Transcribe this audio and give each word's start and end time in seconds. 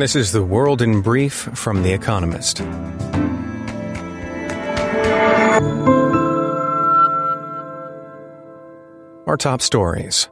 This 0.00 0.16
is 0.16 0.32
the 0.32 0.42
world 0.42 0.80
in 0.80 1.02
brief 1.02 1.34
from 1.34 1.82
The 1.82 1.92
Economist. 1.92 2.62
Our 9.26 9.36
top 9.36 9.60
stories. 9.60 10.30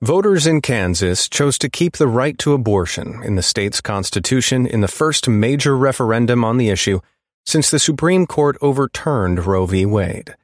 Voters 0.00 0.46
in 0.46 0.62
Kansas 0.62 1.28
chose 1.28 1.58
to 1.58 1.68
keep 1.68 1.98
the 1.98 2.08
right 2.08 2.38
to 2.38 2.54
abortion 2.54 3.22
in 3.22 3.36
the 3.36 3.42
state's 3.42 3.82
constitution 3.82 4.66
in 4.66 4.80
the 4.80 4.88
first 4.88 5.28
major 5.28 5.76
referendum 5.76 6.42
on 6.42 6.56
the 6.56 6.70
issue 6.70 7.00
since 7.44 7.70
the 7.70 7.78
Supreme 7.78 8.26
Court 8.26 8.56
overturned 8.62 9.44
Roe 9.44 9.66
v. 9.66 9.84
Wade. 9.84 10.34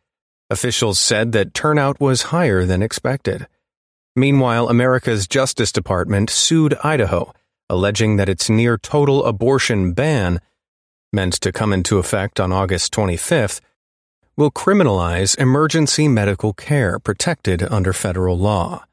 Officials 0.50 0.99
said 0.99 1.32
that 1.32 1.54
turnout 1.54 1.99
was 1.99 2.25
higher 2.25 2.67
than 2.67 2.82
expected. 2.82 3.46
Meanwhile, 4.14 4.68
America's 4.68 5.26
Justice 5.26 5.72
Department 5.72 6.29
sued 6.29 6.76
Idaho, 6.85 7.32
alleging 7.68 8.16
that 8.16 8.29
its 8.29 8.48
near 8.48 8.79
total 8.79 9.25
abortion 9.25 9.93
ban, 9.93 10.40
meant 11.12 11.34
to 11.34 11.52
come 11.52 11.72
into 11.72 11.98
effect 11.98 12.39
on 12.40 12.52
August 12.52 12.92
25th, 12.92 13.61
will 14.36 14.50
criminalize 14.50 15.39
emergency 15.39 16.08
medical 16.08 16.52
care 16.52 16.98
protected 16.98 17.62
under 17.62 17.92
federal 17.92 18.39
law. 18.39 18.84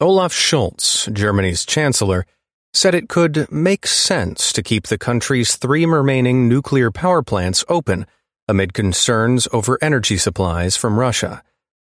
Olaf 0.00 0.32
Scholz, 0.32 1.12
Germany's 1.12 1.64
chancellor, 1.64 2.26
said 2.74 2.94
it 2.94 3.08
could 3.08 3.50
make 3.52 3.86
sense 3.86 4.52
to 4.52 4.62
keep 4.62 4.86
the 4.86 4.98
country's 4.98 5.56
three 5.56 5.86
remaining 5.86 6.48
nuclear 6.48 6.90
power 6.90 7.22
plants 7.22 7.64
open 7.68 8.06
amid 8.48 8.74
concerns 8.74 9.46
over 9.52 9.78
energy 9.80 10.16
supplies 10.16 10.76
from 10.76 10.98
Russia. 10.98 11.42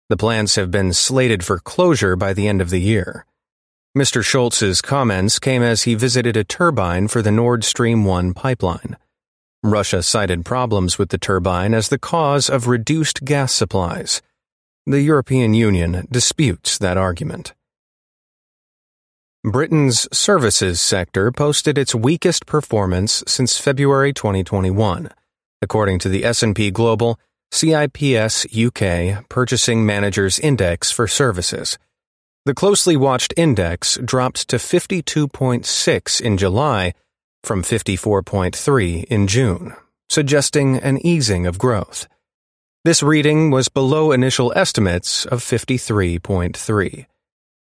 The 0.08 0.16
plants 0.16 0.56
have 0.56 0.70
been 0.70 0.92
slated 0.92 1.44
for 1.44 1.58
closure 1.58 2.16
by 2.16 2.32
the 2.32 2.48
end 2.48 2.60
of 2.60 2.70
the 2.70 2.80
year. 2.80 3.24
Mr. 3.96 4.24
Scholz's 4.24 4.80
comments 4.80 5.38
came 5.38 5.62
as 5.62 5.82
he 5.82 5.94
visited 5.94 6.34
a 6.34 6.44
turbine 6.44 7.06
for 7.08 7.20
the 7.20 7.30
Nord 7.30 7.62
Stream 7.62 8.06
1 8.06 8.32
pipeline. 8.32 8.96
Russia 9.62 10.02
cited 10.02 10.46
problems 10.46 10.98
with 10.98 11.10
the 11.10 11.18
turbine 11.18 11.74
as 11.74 11.90
the 11.90 11.98
cause 11.98 12.48
of 12.48 12.66
reduced 12.66 13.22
gas 13.22 13.52
supplies. 13.52 14.22
The 14.86 15.02
European 15.02 15.52
Union 15.52 16.08
disputes 16.10 16.78
that 16.78 16.96
argument. 16.96 17.52
Britain's 19.44 20.08
services 20.10 20.80
sector 20.80 21.30
posted 21.30 21.76
its 21.76 21.94
weakest 21.94 22.46
performance 22.46 23.22
since 23.26 23.58
February 23.58 24.14
2021, 24.14 25.10
according 25.60 25.98
to 25.98 26.08
the 26.08 26.24
S&P 26.24 26.70
Global 26.70 27.20
CIPS 27.50 28.46
UK 28.56 29.28
Purchasing 29.28 29.84
Managers 29.84 30.38
Index 30.38 30.90
for 30.90 31.06
Services. 31.06 31.76
The 32.44 32.54
closely 32.54 32.96
watched 32.96 33.32
index 33.36 33.96
dropped 34.04 34.48
to 34.48 34.56
52.6 34.56 36.20
in 36.20 36.36
July 36.36 36.92
from 37.44 37.62
54.3 37.62 39.04
in 39.04 39.28
June, 39.28 39.76
suggesting 40.10 40.76
an 40.78 40.98
easing 41.06 41.46
of 41.46 41.56
growth. 41.56 42.08
This 42.84 43.00
reading 43.00 43.52
was 43.52 43.68
below 43.68 44.10
initial 44.10 44.52
estimates 44.56 45.24
of 45.24 45.40
53.3. 45.40 47.06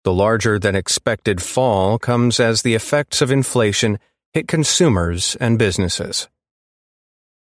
The 0.04 0.14
larger 0.14 0.60
than 0.60 0.76
expected 0.76 1.42
fall 1.42 1.98
comes 1.98 2.38
as 2.38 2.62
the 2.62 2.76
effects 2.76 3.22
of 3.22 3.32
inflation 3.32 4.00
hit 4.34 4.50
consumers 4.50 5.38
and 5.40 5.58
businesses. 5.58 6.28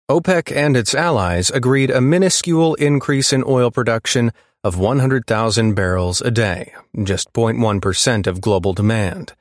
OPEC 0.09 0.51
and 0.55 0.75
its 0.75 0.95
allies 0.95 1.51
agreed 1.51 1.91
a 1.91 2.01
minuscule 2.01 2.73
increase 2.75 3.31
in 3.31 3.43
oil 3.45 3.69
production 3.69 4.31
of 4.63 4.77
100,000 4.77 5.73
barrels 5.73 6.21
a 6.21 6.31
day, 6.31 6.73
just 7.03 7.33
0.1% 7.33 8.27
of 8.27 8.41
global 8.41 8.73
demand. 8.73 9.33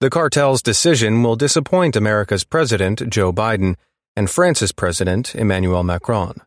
The 0.00 0.10
cartel's 0.10 0.62
decision 0.62 1.22
will 1.22 1.36
disappoint 1.36 1.96
America's 1.96 2.44
President, 2.44 3.08
Joe 3.08 3.32
Biden, 3.32 3.76
and 4.16 4.30
France's 4.30 4.72
President, 4.72 5.34
Emmanuel 5.34 5.82
Macron. 5.82 6.40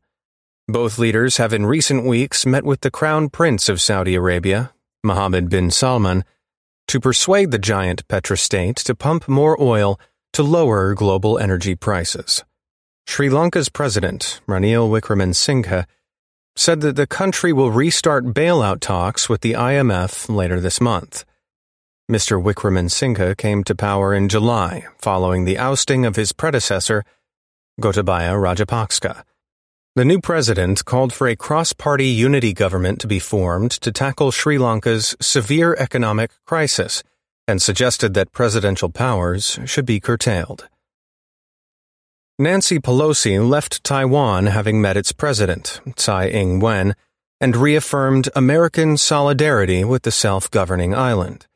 Both 0.67 0.97
leaders 0.97 1.37
have 1.37 1.53
in 1.53 1.65
recent 1.65 2.05
weeks 2.05 2.45
met 2.45 2.63
with 2.63 2.81
the 2.81 2.91
Crown 2.91 3.29
Prince 3.29 3.69
of 3.69 3.81
Saudi 3.81 4.15
Arabia, 4.15 4.73
Mohammed 5.03 5.49
bin 5.49 5.69
Salman, 5.69 6.23
to 6.87 6.99
persuade 6.99 7.51
the 7.51 7.59
giant 7.59 8.07
petrostate 8.07 8.75
to 8.75 8.95
pump 8.95 9.27
more 9.27 9.61
oil 9.61 9.99
to 10.33 10.43
lower 10.43 10.93
global 10.93 11.37
energy 11.37 11.75
prices. 11.75 12.43
Sri 13.07 13.29
Lanka's 13.29 13.69
president, 13.69 14.41
Ranil 14.47 14.89
Wickremesinghe, 14.89 15.85
said 16.55 16.81
that 16.81 16.95
the 16.95 17.07
country 17.07 17.51
will 17.51 17.71
restart 17.71 18.25
bailout 18.25 18.79
talks 18.79 19.27
with 19.27 19.41
the 19.41 19.53
IMF 19.53 20.33
later 20.33 20.59
this 20.59 20.79
month. 20.79 21.25
Mr. 22.09 22.41
Wickremesinghe 22.41 23.35
came 23.35 23.63
to 23.63 23.75
power 23.75 24.13
in 24.13 24.29
July 24.29 24.85
following 24.97 25.43
the 25.43 25.57
ousting 25.57 26.05
of 26.05 26.15
his 26.15 26.31
predecessor, 26.31 27.03
Gotabaya 27.81 28.35
Rajapaksa. 28.39 29.23
The 29.95 30.05
new 30.05 30.19
president 30.21 30.85
called 30.85 31.11
for 31.13 31.27
a 31.27 31.35
cross 31.35 31.73
party 31.73 32.07
unity 32.07 32.53
government 32.53 32.99
to 33.01 33.07
be 33.07 33.19
formed 33.19 33.71
to 33.71 33.91
tackle 33.91 34.31
Sri 34.31 34.57
Lanka's 34.57 35.15
severe 35.19 35.73
economic 35.79 36.31
crisis 36.45 37.01
and 37.47 37.61
suggested 37.61 38.13
that 38.13 38.31
presidential 38.31 38.89
powers 38.89 39.59
should 39.65 39.85
be 39.85 39.99
curtailed. 39.99 40.67
Nancy 42.37 42.79
Pelosi 42.79 43.39
left 43.39 43.81
Taiwan 43.85 44.47
having 44.47 44.81
met 44.81 44.97
its 44.97 45.13
president, 45.13 45.79
Tsai 45.95 46.27
Ing 46.27 46.59
wen, 46.59 46.93
and 47.39 47.55
reaffirmed 47.55 48.27
American 48.35 48.97
solidarity 48.97 49.85
with 49.85 50.03
the 50.03 50.11
self 50.11 50.51
governing 50.51 50.93
island. 50.93 51.47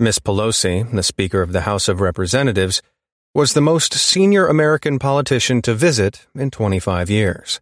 Miss 0.00 0.18
Pelosi, 0.18 0.90
the 0.90 1.04
Speaker 1.04 1.42
of 1.42 1.52
the 1.52 1.60
House 1.60 1.86
of 1.86 2.00
Representatives, 2.00 2.82
was 3.34 3.52
the 3.52 3.60
most 3.60 3.94
senior 3.94 4.48
American 4.48 4.98
politician 4.98 5.62
to 5.62 5.74
visit 5.74 6.26
in 6.34 6.50
25 6.50 7.08
years. 7.08 7.60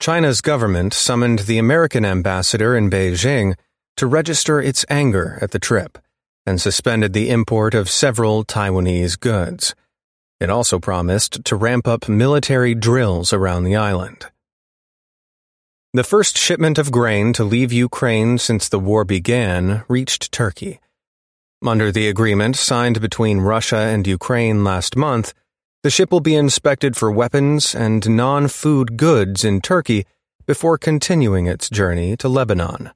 China's 0.00 0.40
government 0.40 0.94
summoned 0.94 1.40
the 1.40 1.58
American 1.58 2.06
ambassador 2.06 2.74
in 2.74 2.88
Beijing 2.88 3.54
to 3.98 4.06
register 4.06 4.62
its 4.62 4.86
anger 4.88 5.38
at 5.42 5.50
the 5.50 5.58
trip 5.58 5.98
and 6.46 6.58
suspended 6.58 7.12
the 7.12 7.28
import 7.28 7.74
of 7.74 7.90
several 7.90 8.46
Taiwanese 8.46 9.20
goods. 9.20 9.74
It 10.38 10.50
also 10.50 10.78
promised 10.78 11.44
to 11.44 11.56
ramp 11.56 11.88
up 11.88 12.08
military 12.08 12.74
drills 12.74 13.32
around 13.32 13.64
the 13.64 13.76
island. 13.76 14.26
The 15.94 16.04
first 16.04 16.36
shipment 16.36 16.76
of 16.76 16.92
grain 16.92 17.32
to 17.34 17.44
leave 17.44 17.72
Ukraine 17.72 18.36
since 18.36 18.68
the 18.68 18.78
war 18.78 19.04
began 19.04 19.84
reached 19.88 20.30
Turkey. 20.30 20.78
Under 21.64 21.90
the 21.90 22.08
agreement 22.08 22.56
signed 22.56 23.00
between 23.00 23.40
Russia 23.40 23.78
and 23.78 24.06
Ukraine 24.06 24.62
last 24.62 24.94
month, 24.94 25.32
the 25.82 25.88
ship 25.88 26.12
will 26.12 26.20
be 26.20 26.34
inspected 26.34 26.96
for 26.98 27.10
weapons 27.10 27.74
and 27.74 28.06
non 28.10 28.48
food 28.48 28.98
goods 28.98 29.42
in 29.42 29.62
Turkey 29.62 30.04
before 30.44 30.76
continuing 30.76 31.46
its 31.46 31.70
journey 31.70 32.14
to 32.18 32.28
Lebanon. 32.28 32.90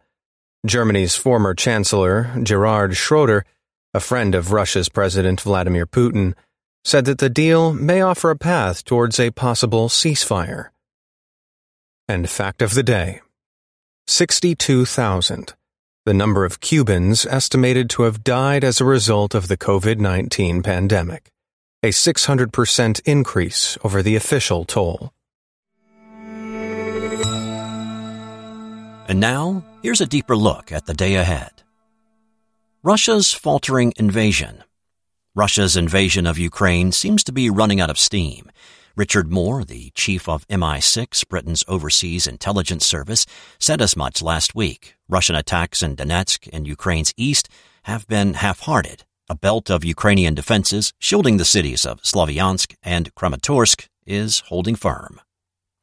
Germany's 0.66 1.16
former 1.16 1.54
Chancellor, 1.54 2.30
Gerhard 2.44 2.96
Schroeder, 2.96 3.46
a 3.94 4.00
friend 4.00 4.34
of 4.34 4.52
Russia's 4.52 4.90
President 4.90 5.40
Vladimir 5.40 5.86
Putin, 5.86 6.34
said 6.84 7.04
that 7.04 7.18
the 7.18 7.30
deal 7.30 7.72
may 7.72 8.00
offer 8.00 8.30
a 8.30 8.36
path 8.36 8.84
towards 8.84 9.20
a 9.20 9.30
possible 9.30 9.88
ceasefire. 9.88 10.70
And 12.08 12.28
fact 12.28 12.62
of 12.62 12.74
the 12.74 12.82
day 12.82 13.20
62,000, 14.06 15.54
the 16.04 16.14
number 16.14 16.44
of 16.44 16.60
Cubans 16.60 17.26
estimated 17.26 17.91
to 17.91 18.02
have 18.02 18.24
died 18.24 18.64
as 18.64 18.80
a 18.80 18.84
result 18.84 19.34
of 19.34 19.48
the 19.48 19.56
COVID 19.56 19.98
19 19.98 20.62
pandemic 20.62 21.30
a 21.82 21.88
600% 21.88 23.00
increase 23.06 23.78
over 23.82 24.02
the 24.02 24.16
official 24.16 24.64
toll. 24.64 25.12
And 29.08 29.18
now, 29.18 29.64
here's 29.82 30.00
a 30.00 30.06
deeper 30.06 30.36
look 30.36 30.70
at 30.70 30.86
the 30.86 30.94
day 30.94 31.14
ahead. 31.14 31.62
Russia's 32.82 33.32
faltering 33.32 33.92
invasion. 33.97 34.62
Russia's 35.34 35.77
invasion 35.77 36.27
of 36.27 36.38
Ukraine 36.38 36.92
seems 36.92 37.22
to 37.24 37.32
be 37.32 37.50
running 37.50 37.80
out 37.80 37.91
of 37.91 37.98
steam. 37.98 38.50
Richard 38.97 39.30
Moore, 39.30 39.65
the 39.65 39.91
chief 39.94 40.28
of 40.28 40.47
MI6, 40.48 41.28
Britain's 41.28 41.65
overseas 41.68 42.27
intelligence 42.27 42.84
service, 42.84 43.27
said 43.59 43.80
as 43.80 43.97
much 43.97 44.22
last 44.22 44.54
week. 44.54 44.97
Russian 45.09 45.36
attacks 45.36 45.82
in 45.82 45.97
Donetsk 45.97 46.48
and 46.53 46.66
Ukraine's 46.66 47.15
east 47.16 47.48
have 47.84 48.06
been 48.09 48.34
half-hearted 48.34 49.04
a 49.30 49.34
belt 49.36 49.71
of 49.71 49.84
Ukrainian 49.84 50.34
defenses 50.34 50.92
shielding 50.98 51.36
the 51.36 51.44
cities 51.44 51.86
of 51.86 52.03
Slavyansk 52.03 52.74
and 52.82 53.15
Kramatorsk 53.15 53.86
is 54.04 54.41
holding 54.48 54.74
firm. 54.74 55.21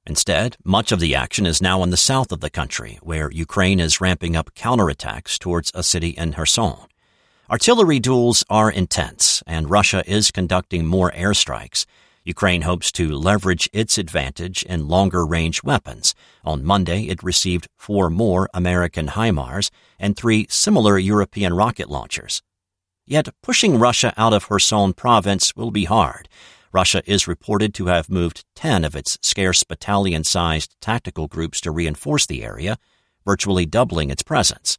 Instead, 0.05 0.57
much 0.65 0.91
of 0.91 0.99
the 0.99 1.15
action 1.15 1.45
is 1.45 1.61
now 1.61 1.81
in 1.81 1.89
the 1.89 1.95
south 1.95 2.33
of 2.33 2.41
the 2.41 2.49
country, 2.49 2.99
where 3.01 3.31
Ukraine 3.31 3.79
is 3.79 4.01
ramping 4.01 4.35
up 4.35 4.53
counterattacks 4.53 5.39
towards 5.39 5.71
a 5.73 5.81
city 5.81 6.09
in 6.09 6.33
Kherson. 6.33 6.75
Artillery 7.49 8.01
duels 8.01 8.43
are 8.49 8.69
intense, 8.69 9.41
and 9.47 9.69
Russia 9.69 10.03
is 10.05 10.31
conducting 10.31 10.85
more 10.85 11.11
airstrikes. 11.11 11.85
Ukraine 12.25 12.63
hopes 12.63 12.91
to 12.91 13.13
leverage 13.13 13.69
its 13.71 13.97
advantage 13.97 14.63
in 14.63 14.89
longer 14.89 15.25
range 15.25 15.63
weapons. 15.63 16.13
On 16.43 16.61
Monday, 16.61 17.03
it 17.03 17.23
received 17.23 17.69
four 17.77 18.09
more 18.09 18.49
American 18.53 19.07
HIMARS 19.07 19.69
and 19.97 20.17
three 20.17 20.45
similar 20.49 20.97
European 20.97 21.53
rocket 21.53 21.89
launchers. 21.89 22.41
Yet 23.05 23.29
pushing 23.41 23.79
Russia 23.79 24.13
out 24.17 24.33
of 24.33 24.49
Kherson 24.49 24.91
province 24.91 25.55
will 25.55 25.71
be 25.71 25.85
hard. 25.85 26.27
Russia 26.73 27.01
is 27.05 27.29
reported 27.29 27.73
to 27.75 27.85
have 27.85 28.09
moved 28.09 28.43
10 28.55 28.83
of 28.83 28.93
its 28.93 29.17
scarce 29.21 29.63
battalion 29.63 30.25
sized 30.25 30.75
tactical 30.81 31.29
groups 31.29 31.61
to 31.61 31.71
reinforce 31.71 32.25
the 32.25 32.43
area, 32.43 32.77
virtually 33.25 33.65
doubling 33.65 34.09
its 34.09 34.21
presence. 34.21 34.77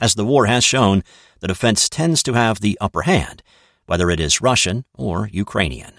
As 0.00 0.14
the 0.14 0.24
war 0.24 0.46
has 0.46 0.64
shown, 0.64 1.04
the 1.40 1.48
defense 1.48 1.88
tends 1.88 2.22
to 2.22 2.32
have 2.32 2.60
the 2.60 2.78
upper 2.80 3.02
hand, 3.02 3.42
whether 3.86 4.10
it 4.10 4.18
is 4.18 4.40
Russian 4.40 4.84
or 4.94 5.28
Ukrainian. 5.32 5.92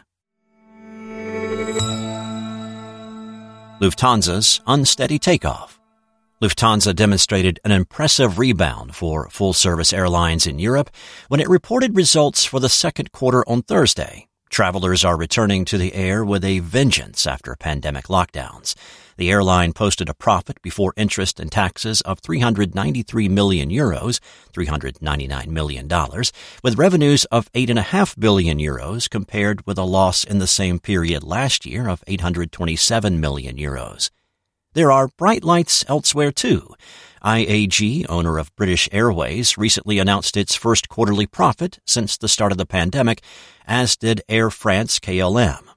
Lufthansa's 3.79 4.61
unsteady 4.67 5.19
takeoff. 5.19 5.79
Lufthansa 6.41 6.95
demonstrated 6.95 7.59
an 7.63 7.71
impressive 7.71 8.39
rebound 8.39 8.95
for 8.95 9.29
full 9.29 9.53
service 9.53 9.93
airlines 9.93 10.47
in 10.47 10.57
Europe 10.57 10.89
when 11.27 11.39
it 11.39 11.49
reported 11.49 11.95
results 11.95 12.45
for 12.45 12.59
the 12.59 12.69
second 12.69 13.11
quarter 13.11 13.47
on 13.47 13.61
Thursday, 13.61 14.27
Travelers 14.51 15.05
are 15.05 15.15
returning 15.15 15.63
to 15.63 15.77
the 15.77 15.95
air 15.95 16.25
with 16.25 16.43
a 16.43 16.59
vengeance 16.59 17.25
after 17.25 17.55
pandemic 17.55 18.07
lockdowns. 18.07 18.75
The 19.21 19.29
airline 19.29 19.73
posted 19.73 20.09
a 20.09 20.15
profit 20.15 20.59
before 20.63 20.95
interest 20.97 21.39
and 21.39 21.51
taxes 21.51 22.01
of 22.01 22.21
393 22.21 23.29
million 23.29 23.69
euros, 23.69 24.19
$399 24.51 25.45
million, 25.45 25.87
with 26.63 26.79
revenues 26.79 27.25
of 27.25 27.51
8.5 27.51 28.19
billion 28.19 28.57
euros 28.57 29.07
compared 29.07 29.63
with 29.67 29.77
a 29.77 29.83
loss 29.83 30.23
in 30.23 30.39
the 30.39 30.47
same 30.47 30.79
period 30.79 31.23
last 31.23 31.67
year 31.67 31.87
of 31.87 32.03
827 32.07 33.19
million 33.19 33.57
euros. 33.57 34.09
There 34.73 34.91
are 34.91 35.09
bright 35.09 35.43
lights 35.43 35.85
elsewhere 35.87 36.31
too. 36.31 36.73
IAG, 37.23 38.07
owner 38.09 38.39
of 38.39 38.55
British 38.55 38.89
Airways, 38.91 39.55
recently 39.55 39.99
announced 39.99 40.35
its 40.35 40.55
first 40.55 40.89
quarterly 40.89 41.27
profit 41.27 41.77
since 41.85 42.17
the 42.17 42.27
start 42.27 42.51
of 42.51 42.57
the 42.57 42.65
pandemic, 42.65 43.21
as 43.67 43.95
did 43.95 44.23
Air 44.27 44.49
France 44.49 44.97
KLM. 44.97 45.70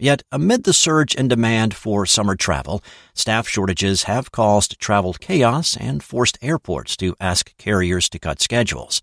Yet, 0.00 0.22
amid 0.30 0.62
the 0.62 0.72
surge 0.72 1.16
in 1.16 1.26
demand 1.26 1.74
for 1.74 2.06
summer 2.06 2.36
travel, 2.36 2.82
staff 3.14 3.48
shortages 3.48 4.04
have 4.04 4.30
caused 4.30 4.78
travel 4.78 5.12
chaos 5.12 5.76
and 5.76 6.04
forced 6.04 6.38
airports 6.40 6.96
to 6.98 7.16
ask 7.20 7.56
carriers 7.58 8.08
to 8.10 8.20
cut 8.20 8.40
schedules. 8.40 9.02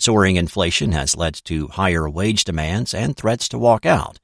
Soaring 0.00 0.34
inflation 0.34 0.90
has 0.90 1.16
led 1.16 1.34
to 1.44 1.68
higher 1.68 2.10
wage 2.10 2.42
demands 2.42 2.92
and 2.92 3.16
threats 3.16 3.48
to 3.50 3.58
walk 3.58 3.86
out. 3.86 4.18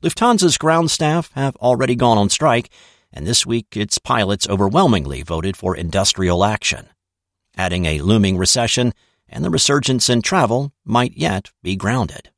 Lufthansa's 0.00 0.58
ground 0.58 0.92
staff 0.92 1.32
have 1.34 1.56
already 1.56 1.96
gone 1.96 2.18
on 2.18 2.30
strike, 2.30 2.70
and 3.12 3.26
this 3.26 3.44
week 3.44 3.76
its 3.76 3.98
pilots 3.98 4.48
overwhelmingly 4.48 5.22
voted 5.22 5.56
for 5.56 5.74
industrial 5.74 6.44
action. 6.44 6.86
Adding 7.56 7.84
a 7.84 8.00
looming 8.00 8.38
recession 8.38 8.94
and 9.28 9.44
the 9.44 9.50
resurgence 9.50 10.08
in 10.08 10.22
travel 10.22 10.72
might 10.84 11.16
yet 11.16 11.50
be 11.64 11.74
grounded. 11.74 12.30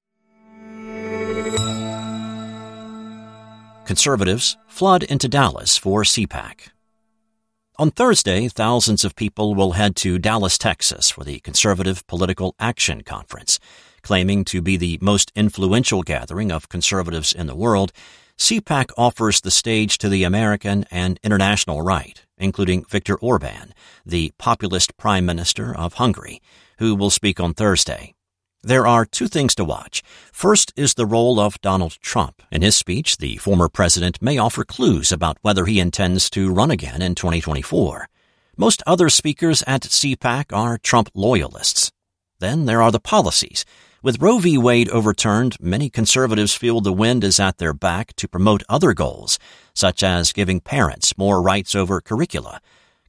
Conservatives 3.90 4.56
flood 4.69 5.02
into 5.02 5.26
Dallas 5.26 5.76
for 5.76 6.04
CPAC. 6.04 6.69
On 7.76 7.90
Thursday, 7.90 8.46
thousands 8.46 9.04
of 9.04 9.16
people 9.16 9.56
will 9.56 9.72
head 9.72 9.96
to 9.96 10.16
Dallas, 10.16 10.56
Texas 10.56 11.10
for 11.10 11.25
the 11.25 11.40
Conservative 11.40 12.06
Political 12.06 12.54
Action 12.60 13.00
Conference. 13.00 13.58
Claiming 14.02 14.44
to 14.44 14.62
be 14.62 14.76
the 14.76 15.00
most 15.02 15.32
influential 15.34 16.04
gathering 16.04 16.52
of 16.52 16.69
conservatives 16.69 17.32
in 17.32 17.48
the 17.48 17.56
world, 17.56 17.90
CPAC 18.38 18.92
offers 18.96 19.40
the 19.40 19.50
stage 19.50 19.98
to 19.98 20.08
the 20.08 20.22
American 20.22 20.84
and 20.92 21.19
international 21.25 21.82
right, 21.82 22.25
including 22.38 22.84
Viktor 22.84 23.16
Orban, 23.16 23.75
the 24.06 24.32
populist 24.38 24.96
prime 24.98 25.26
minister 25.26 25.75
of 25.76 25.94
Hungary, 25.94 26.40
who 26.78 26.94
will 26.94 27.10
speak 27.10 27.40
on 27.40 27.54
Thursday. 27.54 28.14
There 28.62 28.86
are 28.86 29.06
two 29.06 29.26
things 29.26 29.54
to 29.54 29.64
watch. 29.64 30.02
First 30.32 30.74
is 30.76 30.92
the 30.92 31.06
role 31.06 31.40
of 31.40 31.58
Donald 31.62 31.92
Trump. 32.02 32.42
In 32.52 32.60
his 32.60 32.76
speech, 32.76 33.16
the 33.16 33.38
former 33.38 33.70
president 33.70 34.20
may 34.20 34.36
offer 34.36 34.64
clues 34.64 35.10
about 35.10 35.38
whether 35.40 35.64
he 35.64 35.80
intends 35.80 36.28
to 36.30 36.52
run 36.52 36.70
again 36.70 37.00
in 37.00 37.14
2024. 37.14 38.10
Most 38.58 38.82
other 38.86 39.08
speakers 39.08 39.64
at 39.66 39.84
CPAC 39.84 40.52
are 40.52 40.76
Trump 40.76 41.08
loyalists. 41.14 41.90
Then 42.38 42.66
there 42.66 42.82
are 42.82 42.92
the 42.92 43.00
policies. 43.00 43.64
With 44.02 44.20
Roe 44.20 44.38
v. 44.38 44.58
Wade 44.58 44.90
overturned, 44.90 45.56
many 45.58 45.88
conservatives 45.88 46.54
feel 46.54 46.82
the 46.82 46.92
wind 46.92 47.24
is 47.24 47.40
at 47.40 47.56
their 47.56 47.72
back 47.72 48.14
to 48.16 48.28
promote 48.28 48.62
other 48.68 48.92
goals, 48.92 49.38
such 49.72 50.02
as 50.02 50.34
giving 50.34 50.60
parents 50.60 51.16
more 51.16 51.40
rights 51.40 51.74
over 51.74 52.02
curricula. 52.02 52.60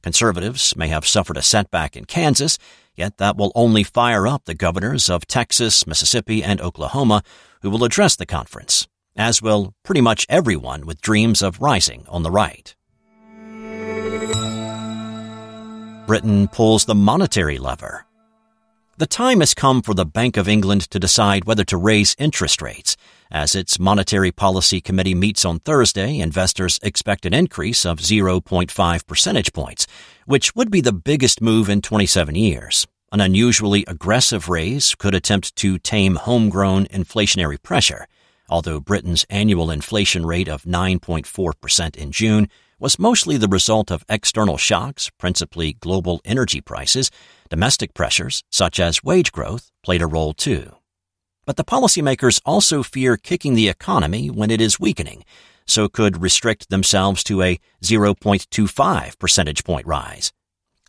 Conservatives 0.02 0.76
may 0.76 0.88
have 0.88 1.06
suffered 1.06 1.36
a 1.36 1.42
setback 1.42 1.96
in 1.96 2.04
Kansas, 2.04 2.58
yet 2.96 3.18
that 3.18 3.36
will 3.36 3.52
only 3.54 3.84
fire 3.84 4.26
up 4.26 4.44
the 4.44 4.54
governors 4.54 5.08
of 5.08 5.26
Texas, 5.26 5.86
Mississippi, 5.86 6.42
and 6.42 6.60
Oklahoma 6.60 7.22
who 7.62 7.70
will 7.70 7.84
address 7.84 8.16
the 8.16 8.26
conference, 8.26 8.88
as 9.16 9.40
will 9.40 9.74
pretty 9.84 10.00
much 10.00 10.26
everyone 10.28 10.84
with 10.84 11.00
dreams 11.00 11.42
of 11.42 11.60
rising 11.60 12.04
on 12.08 12.22
the 12.24 12.30
right. 12.30 12.74
Britain 16.06 16.48
pulls 16.48 16.84
the 16.84 16.94
monetary 16.96 17.58
lever. 17.58 18.04
The 18.98 19.06
time 19.06 19.40
has 19.40 19.54
come 19.54 19.80
for 19.80 19.94
the 19.94 20.04
Bank 20.04 20.36
of 20.36 20.48
England 20.48 20.82
to 20.90 20.98
decide 20.98 21.44
whether 21.44 21.64
to 21.64 21.76
raise 21.76 22.16
interest 22.18 22.60
rates. 22.60 22.96
As 23.32 23.54
its 23.54 23.78
Monetary 23.78 24.30
Policy 24.30 24.82
Committee 24.82 25.14
meets 25.14 25.46
on 25.46 25.58
Thursday, 25.60 26.18
investors 26.18 26.78
expect 26.82 27.24
an 27.24 27.32
increase 27.32 27.86
of 27.86 27.98
0.5 27.98 29.06
percentage 29.06 29.54
points, 29.54 29.86
which 30.26 30.54
would 30.54 30.70
be 30.70 30.82
the 30.82 30.92
biggest 30.92 31.40
move 31.40 31.70
in 31.70 31.80
27 31.80 32.34
years. 32.34 32.86
An 33.10 33.22
unusually 33.22 33.86
aggressive 33.88 34.50
raise 34.50 34.94
could 34.94 35.14
attempt 35.14 35.56
to 35.56 35.78
tame 35.78 36.16
homegrown 36.16 36.84
inflationary 36.88 37.60
pressure. 37.62 38.06
Although 38.50 38.80
Britain's 38.80 39.24
annual 39.30 39.70
inflation 39.70 40.26
rate 40.26 40.48
of 40.48 40.64
9.4% 40.64 41.96
in 41.96 42.12
June 42.12 42.50
was 42.78 42.98
mostly 42.98 43.38
the 43.38 43.48
result 43.48 43.90
of 43.90 44.04
external 44.10 44.58
shocks, 44.58 45.08
principally 45.16 45.72
global 45.72 46.20
energy 46.26 46.60
prices, 46.60 47.10
domestic 47.48 47.94
pressures, 47.94 48.44
such 48.50 48.78
as 48.78 49.02
wage 49.02 49.32
growth, 49.32 49.70
played 49.82 50.02
a 50.02 50.06
role 50.06 50.34
too. 50.34 50.74
But 51.44 51.56
the 51.56 51.64
policymakers 51.64 52.40
also 52.46 52.82
fear 52.82 53.16
kicking 53.16 53.54
the 53.54 53.68
economy 53.68 54.30
when 54.30 54.50
it 54.50 54.60
is 54.60 54.78
weakening, 54.78 55.24
so 55.66 55.88
could 55.88 56.22
restrict 56.22 56.70
themselves 56.70 57.24
to 57.24 57.42
a 57.42 57.58
0.25 57.82 59.18
percentage 59.18 59.64
point 59.64 59.86
rise. 59.86 60.32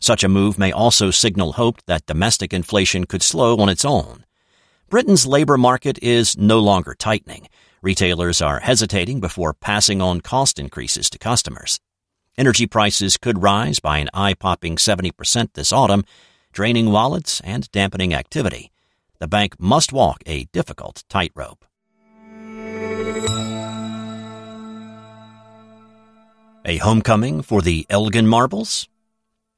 Such 0.00 0.22
a 0.22 0.28
move 0.28 0.58
may 0.58 0.70
also 0.70 1.10
signal 1.10 1.54
hope 1.54 1.82
that 1.86 2.06
domestic 2.06 2.52
inflation 2.52 3.04
could 3.04 3.22
slow 3.22 3.56
on 3.58 3.68
its 3.68 3.84
own. 3.84 4.24
Britain's 4.90 5.26
labor 5.26 5.56
market 5.56 5.98
is 6.02 6.36
no 6.36 6.60
longer 6.60 6.94
tightening. 6.94 7.48
Retailers 7.82 8.42
are 8.42 8.60
hesitating 8.60 9.20
before 9.20 9.54
passing 9.54 10.02
on 10.02 10.20
cost 10.20 10.58
increases 10.58 11.08
to 11.10 11.18
customers. 11.18 11.80
Energy 12.36 12.66
prices 12.66 13.16
could 13.16 13.42
rise 13.42 13.80
by 13.80 13.98
an 13.98 14.10
eye 14.12 14.34
popping 14.34 14.76
70% 14.76 15.54
this 15.54 15.72
autumn, 15.72 16.04
draining 16.52 16.92
wallets 16.92 17.40
and 17.40 17.70
dampening 17.72 18.12
activity. 18.12 18.70
The 19.18 19.28
bank 19.28 19.60
must 19.60 19.92
walk 19.92 20.22
a 20.26 20.44
difficult 20.52 21.04
tightrope. 21.08 21.64
A 26.66 26.78
homecoming 26.78 27.42
for 27.42 27.62
the 27.62 27.86
Elgin 27.88 28.26
Marbles? 28.26 28.88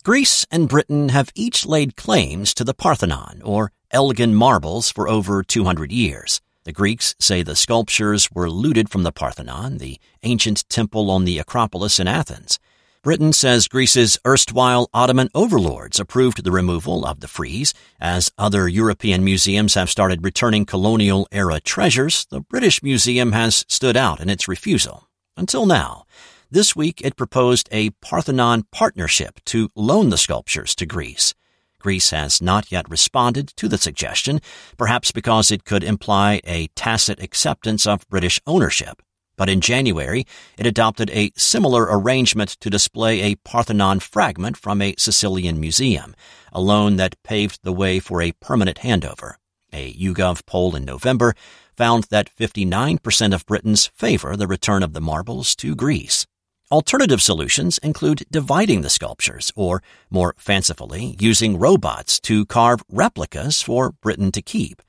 Greece 0.05 0.45
and 0.51 0.69
Britain 0.69 1.09
have 1.09 1.31
each 1.35 1.65
laid 1.65 1.97
claims 1.97 2.53
to 2.55 2.65
the 2.65 2.75
Parthenon, 2.75 3.41
or 3.43 3.73
Elgin 3.91 4.35
Marbles, 4.35 4.91
for 4.91 5.09
over 5.09 5.43
200 5.43 5.91
years. 5.91 6.41
The 6.65 6.73
Greeks 6.73 7.15
say 7.19 7.43
the 7.43 7.57
sculptures 7.57 8.31
were 8.33 8.51
looted 8.51 8.91
from 8.91 9.05
the 9.05 9.13
Parthenon, 9.13 9.79
the 9.79 9.99
ancient 10.23 10.69
temple 10.69 11.11
on 11.11 11.25
the 11.25 11.39
Acropolis 11.39 11.99
in 11.99 12.09
Athens. 12.09 12.59
Britain 13.07 13.33
says 13.33 13.69
Greece's 13.69 14.19
erstwhile 14.27 14.91
Ottoman 14.93 15.29
overlords 15.33 16.01
approved 16.01 16.43
the 16.43 16.51
removal 16.51 17.07
of 17.07 17.21
the 17.21 17.29
frieze. 17.29 17.73
As 18.01 18.33
other 18.37 18.67
European 18.67 19.23
museums 19.23 19.75
have 19.75 19.89
started 19.89 20.25
returning 20.25 20.67
colonial 20.67 21.29
era 21.31 21.61
treasures, 21.61 22.27
the 22.31 22.41
British 22.41 22.83
Museum 22.83 23.31
has 23.31 23.65
stood 23.69 23.97
out 23.97 24.19
in 24.19 24.29
its 24.29 24.49
refusal. 24.49 25.09
Until 25.37 25.67
now, 25.67 26.05
this 26.51 26.75
week 26.75 27.01
it 27.01 27.15
proposed 27.15 27.69
a 27.71 27.91
Parthenon 28.03 28.65
partnership 28.73 29.39
to 29.45 29.71
loan 29.77 30.11
the 30.11 30.19
sculptures 30.19 30.75
to 30.75 30.85
Greece. 30.85 31.33
Greece 31.79 32.11
has 32.11 32.43
not 32.43 32.73
yet 32.73 32.91
responded 32.91 33.47
to 33.55 33.69
the 33.69 33.79
suggestion, 33.79 34.41
perhaps 34.77 35.13
because 35.13 35.53
it 35.53 35.65
could 35.65 35.85
imply 35.85 36.41
a 36.45 36.67
tacit 36.75 37.23
acceptance 37.23 37.87
of 37.87 38.09
British 38.09 38.41
ownership. 38.49 39.01
But 39.37 39.49
in 39.49 39.61
January, 39.61 40.27
it 40.59 40.67
adopted 40.67 41.11
a 41.11 41.31
similar 41.37 41.85
arrangement 41.85 42.51
to 42.61 42.71
display 42.71 43.21
a 43.21 43.37
Parthenon 43.37 44.01
fragment 44.01 44.57
from 44.57 44.81
a 44.81 44.95
Sicilian 44.99 45.61
museum, 45.61 46.15
a 46.53 46.61
loan 46.61 46.97
that 46.97 47.23
paved 47.23 47.61
the 47.63 47.73
way 47.73 48.01
for 48.01 48.23
a 48.23 48.33
permanent 48.33 48.79
handover. 48.79 49.35
A 49.73 49.93
YouGov 49.93 50.47
poll 50.47 50.75
in 50.75 50.85
November 50.85 51.35
found 51.77 52.05
that 52.05 52.35
59% 52.35 53.35
of 53.35 53.45
Britons 53.45 53.91
favor 53.95 54.37
the 54.37 54.47
return 54.47 54.83
of 54.83 54.95
the 54.95 55.01
marbles 55.01 55.55
to 55.57 55.75
Greece. 55.75 56.27
Alternative 56.71 57.23
solutions 57.23 57.79
include 57.79 58.25
dividing 58.31 58.81
the 58.81 58.91
sculptures, 58.91 59.53
or, 59.55 59.83
more 60.11 60.35
fancifully, 60.37 61.17
using 61.21 61.59
robots 61.59 62.19
to 62.21 62.45
carve 62.47 62.83
replicas 62.91 63.63
for 63.63 63.93
Britain 63.93 64.33
to 64.33 64.43
keep. 64.43 64.83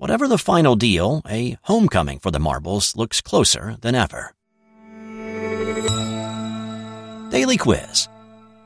Whatever 0.00 0.26
the 0.26 0.38
final 0.38 0.76
deal, 0.76 1.20
a 1.28 1.58
homecoming 1.64 2.20
for 2.20 2.30
the 2.30 2.40
marbles 2.40 2.96
looks 2.96 3.20
closer 3.20 3.76
than 3.82 3.94
ever. 3.94 4.34
Daily 7.30 7.58
Quiz. 7.58 8.08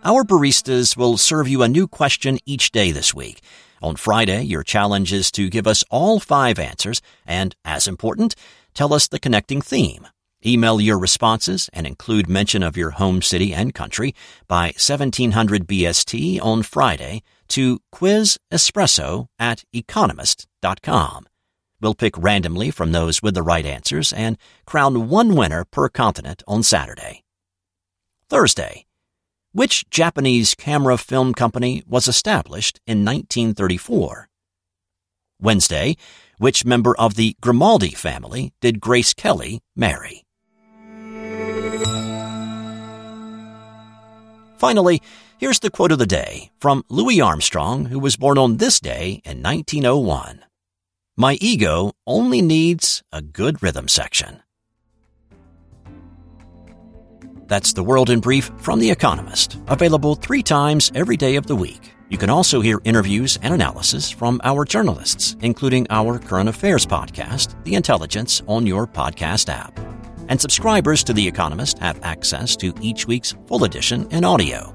Our 0.04 0.22
baristas 0.22 0.96
will 0.96 1.16
serve 1.16 1.48
you 1.48 1.64
a 1.64 1.68
new 1.68 1.88
question 1.88 2.38
each 2.46 2.70
day 2.70 2.92
this 2.92 3.12
week. 3.12 3.40
On 3.82 3.96
Friday, 3.96 4.44
your 4.44 4.62
challenge 4.62 5.12
is 5.12 5.32
to 5.32 5.50
give 5.50 5.66
us 5.66 5.82
all 5.90 6.20
five 6.20 6.60
answers 6.60 7.02
and, 7.26 7.56
as 7.64 7.88
important, 7.88 8.36
tell 8.72 8.94
us 8.94 9.08
the 9.08 9.18
connecting 9.18 9.60
theme. 9.60 10.06
Email 10.46 10.80
your 10.80 11.00
responses 11.00 11.68
and 11.72 11.84
include 11.84 12.28
mention 12.28 12.62
of 12.62 12.76
your 12.76 12.90
home 12.90 13.22
city 13.22 13.52
and 13.52 13.74
country 13.74 14.14
by 14.46 14.66
1700 14.66 15.66
BST 15.66 16.40
on 16.40 16.62
Friday 16.62 17.24
to 17.54 17.78
quizespresso 17.94 19.26
at 19.38 19.62
economist.com. 19.72 21.26
We'll 21.80 21.94
pick 21.94 22.18
randomly 22.18 22.70
from 22.70 22.92
those 22.92 23.22
with 23.22 23.34
the 23.34 23.42
right 23.42 23.64
answers 23.64 24.12
and 24.12 24.38
crown 24.66 25.08
one 25.08 25.36
winner 25.36 25.64
per 25.64 25.88
continent 25.88 26.42
on 26.48 26.62
Saturday. 26.62 27.22
Thursday. 28.28 28.86
Which 29.52 29.88
Japanese 29.88 30.56
camera 30.56 30.96
film 30.96 31.32
company 31.32 31.84
was 31.86 32.08
established 32.08 32.80
in 32.86 33.04
1934? 33.04 34.28
Wednesday. 35.40 35.96
Which 36.38 36.64
member 36.64 36.96
of 36.96 37.14
the 37.14 37.36
Grimaldi 37.40 37.90
family 37.90 38.52
did 38.60 38.80
Grace 38.80 39.14
Kelly 39.14 39.60
marry? 39.76 40.24
Finally, 44.56 45.02
here's 45.44 45.58
the 45.58 45.70
quote 45.70 45.92
of 45.92 45.98
the 45.98 46.06
day 46.06 46.50
from 46.58 46.82
Louis 46.88 47.20
Armstrong, 47.20 47.84
who 47.84 47.98
was 47.98 48.16
born 48.16 48.38
on 48.38 48.56
this 48.56 48.80
day 48.80 49.20
in 49.26 49.42
1901. 49.42 50.42
My 51.18 51.36
ego 51.38 51.92
only 52.06 52.40
needs 52.40 53.02
a 53.12 53.20
good 53.20 53.62
rhythm 53.62 53.86
section. 53.86 54.42
That's 57.46 57.74
the 57.74 57.84
world 57.84 58.08
in 58.08 58.20
brief 58.20 58.50
from 58.56 58.80
The 58.80 58.90
Economist, 58.90 59.58
available 59.68 60.14
three 60.14 60.42
times 60.42 60.90
every 60.94 61.18
day 61.18 61.36
of 61.36 61.46
the 61.46 61.56
week. 61.56 61.92
You 62.08 62.16
can 62.16 62.30
also 62.30 62.62
hear 62.62 62.80
interviews 62.84 63.38
and 63.42 63.52
analysis 63.52 64.10
from 64.10 64.40
our 64.44 64.64
journalists, 64.64 65.36
including 65.42 65.86
our 65.90 66.18
current 66.18 66.48
affairs 66.48 66.86
podcast, 66.86 67.62
The 67.64 67.74
Intelligence, 67.74 68.40
on 68.46 68.66
your 68.66 68.86
podcast 68.86 69.50
app. 69.50 69.78
And 70.30 70.40
subscribers 70.40 71.04
to 71.04 71.12
The 71.12 71.28
Economist 71.28 71.80
have 71.80 72.02
access 72.02 72.56
to 72.56 72.72
each 72.80 73.06
week's 73.06 73.34
full 73.46 73.64
edition 73.64 74.10
in 74.10 74.24
audio. 74.24 74.74